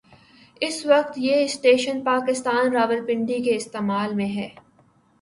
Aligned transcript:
اس 0.61 0.85
وقت 0.85 1.17
یہ 1.17 1.43
station 1.43 2.01
Pakistan 2.03 2.75
railways 2.75 3.45
کے 3.45 3.55
استعمال 3.55 4.15
میں 4.15 4.29
ہے 4.35 4.49